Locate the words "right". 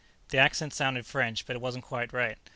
2.11-2.39